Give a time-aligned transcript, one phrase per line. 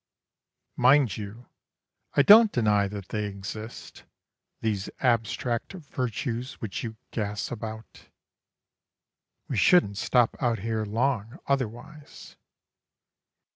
[0.77, 1.45] Mind you,
[2.15, 4.03] I don't deny that they exist,
[4.61, 8.07] These abstract virtues which you gas about
[9.47, 12.35] (_We shouldn't stop out here long, otherwise!